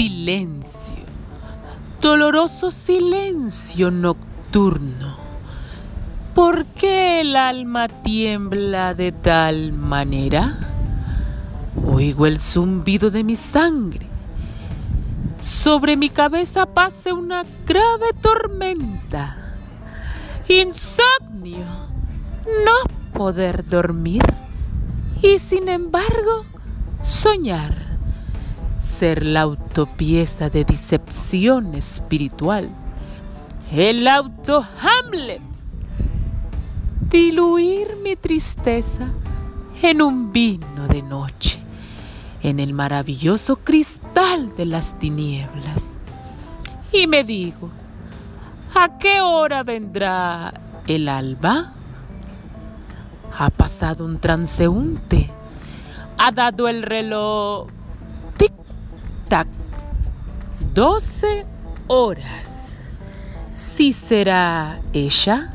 silencio, 0.00 1.04
doloroso 2.00 2.70
silencio 2.70 3.90
nocturno. 3.90 5.14
¿Por 6.34 6.64
qué 6.64 7.20
el 7.20 7.36
alma 7.36 7.86
tiembla 7.88 8.94
de 8.94 9.12
tal 9.12 9.72
manera? 9.72 10.56
Oigo 11.86 12.24
el 12.24 12.40
zumbido 12.40 13.10
de 13.10 13.24
mi 13.24 13.36
sangre. 13.36 14.06
Sobre 15.38 15.98
mi 15.98 16.08
cabeza 16.08 16.64
pasa 16.64 17.12
una 17.12 17.44
grave 17.66 18.14
tormenta. 18.22 19.36
Insomnio. 20.48 21.66
No 22.64 23.12
poder 23.12 23.68
dormir. 23.68 24.22
Y 25.20 25.38
sin 25.38 25.68
embargo, 25.68 26.46
soñar 27.02 27.89
ser 28.90 29.24
la 29.24 29.42
autopieza 29.42 30.50
de 30.50 30.64
decepción 30.64 31.74
espiritual, 31.74 32.68
el 33.72 34.06
auto 34.08 34.66
Hamlet, 34.82 35.40
diluir 37.08 37.96
mi 38.02 38.16
tristeza 38.16 39.08
en 39.80 40.02
un 40.02 40.32
vino 40.32 40.88
de 40.88 41.02
noche, 41.02 41.60
en 42.42 42.58
el 42.60 42.74
maravilloso 42.74 43.56
cristal 43.56 44.54
de 44.56 44.66
las 44.66 44.98
tinieblas. 44.98 45.98
Y 46.92 47.06
me 47.06 47.24
digo, 47.24 47.70
¿a 48.74 48.98
qué 48.98 49.20
hora 49.20 49.62
vendrá 49.62 50.52
el 50.86 51.08
alba? 51.08 51.72
Ha 53.38 53.50
pasado 53.50 54.04
un 54.04 54.18
transeúnte, 54.18 55.30
ha 56.18 56.32
dado 56.32 56.68
el 56.68 56.82
reloj 56.82 57.68
12 60.74 61.46
horas. 61.86 62.76
Si 63.52 63.92
será 63.92 64.80
ella. 64.92 65.52